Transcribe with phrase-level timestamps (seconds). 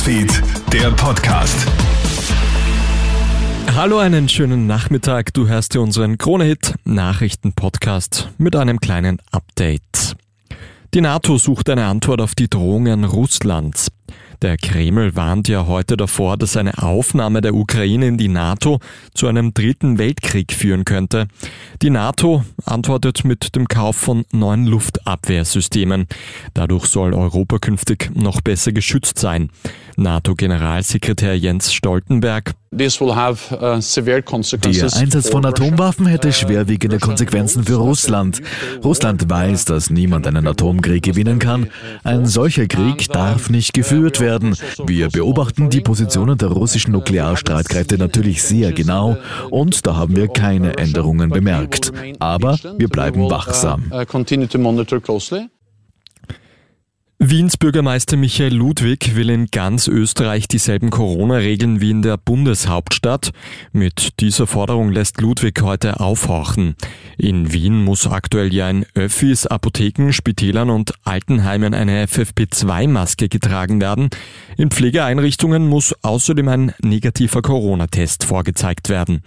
[0.00, 1.66] Newsfeed, der Podcast.
[3.74, 5.34] Hallo, einen schönen Nachmittag.
[5.34, 10.16] Du hörst dir unseren Krone-Hit Nachrichten-Podcast mit einem kleinen Update.
[10.94, 13.88] Die NATO sucht eine Antwort auf die Drohungen Russlands.
[14.42, 18.80] Der Kreml warnt ja heute davor, dass eine Aufnahme der Ukraine in die NATO
[19.12, 21.28] zu einem dritten Weltkrieg führen könnte.
[21.82, 26.06] Die NATO antwortet mit dem Kauf von neuen Luftabwehrsystemen.
[26.54, 29.50] Dadurch soll Europa künftig noch besser geschützt sein.
[29.96, 32.54] NATO-Generalsekretär Jens Stoltenberg.
[32.72, 33.80] Uh,
[34.62, 38.40] Der Einsatz von Atomwaffen hätte schwerwiegende Konsequenzen für Russland.
[38.84, 41.68] Russland weiß, dass niemand einen Atomkrieg gewinnen kann.
[42.04, 44.54] Ein solcher Krieg darf nicht geführt werden.
[44.86, 49.16] Wir beobachten die Positionen der russischen Nuklearstreitkräfte natürlich sehr genau
[49.50, 51.90] und da haben wir keine Änderungen bemerkt.
[52.20, 53.90] Aber wir bleiben wachsam.
[57.22, 63.32] Wiens Bürgermeister Michael Ludwig will in ganz Österreich dieselben Corona-Regeln wie in der Bundeshauptstadt.
[63.74, 66.76] Mit dieser Forderung lässt Ludwig heute aufhorchen.
[67.18, 74.08] In Wien muss aktuell ja in Öffis, Apotheken, Spitälern und Altenheimen eine FFP2-Maske getragen werden.
[74.56, 79.22] In Pflegeeinrichtungen muss außerdem ein negativer Corona-Test vorgezeigt werden.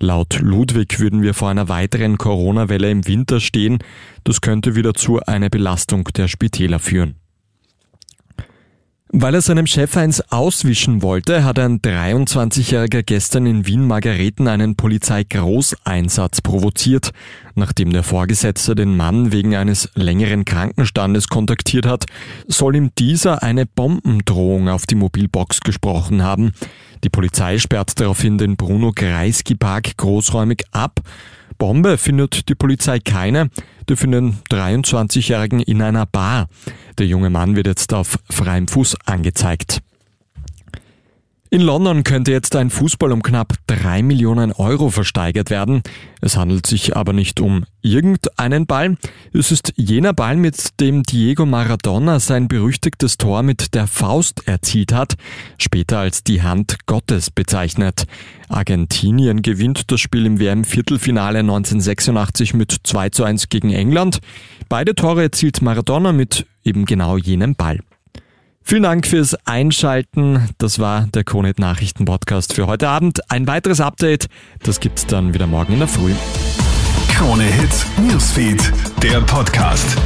[0.00, 3.78] Laut Ludwig würden wir vor einer weiteren Corona-Welle im Winter stehen.
[4.24, 7.14] Das könnte wieder zu einer Belastung der Spitäler führen.
[9.10, 16.40] Weil er seinem Chef eins auswischen wollte, hat ein 23-Jähriger gestern in Wien-Margareten einen Polizeigroßeinsatz
[16.40, 17.12] provoziert.
[17.54, 22.06] Nachdem der Vorgesetzte den Mann wegen eines längeren Krankenstandes kontaktiert hat,
[22.48, 26.52] soll ihm dieser eine Bombendrohung auf die Mobilbox gesprochen haben.
[27.04, 31.00] Die Polizei sperrt daraufhin den Bruno Kreisky Park großräumig ab.
[31.58, 33.50] Bombe findet die Polizei keine,
[33.88, 36.48] die finden 23-Jährigen in einer Bar.
[36.98, 39.82] Der junge Mann wird jetzt auf freiem Fuß angezeigt.
[41.56, 45.80] In London könnte jetzt ein Fußball um knapp drei Millionen Euro versteigert werden.
[46.20, 48.98] Es handelt sich aber nicht um irgendeinen Ball.
[49.32, 54.92] Es ist jener Ball, mit dem Diego Maradona sein berüchtigtes Tor mit der Faust erzielt
[54.92, 55.14] hat,
[55.56, 58.04] später als die Hand Gottes bezeichnet.
[58.50, 64.18] Argentinien gewinnt das Spiel im WM-Viertelfinale 1986 mit 2 zu 1 gegen England.
[64.68, 67.80] Beide Tore erzielt Maradona mit eben genau jenem Ball.
[68.68, 70.48] Vielen Dank fürs Einschalten.
[70.58, 73.20] Das war der Konet Nachrichten Podcast für heute Abend.
[73.30, 74.26] Ein weiteres Update,
[74.64, 76.10] das gibt's dann wieder morgen in der Früh.
[77.14, 78.72] Krone Hits, Newsfeed,
[79.04, 79.96] der Podcast.